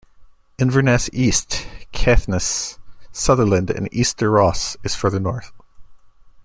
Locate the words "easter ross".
3.93-4.75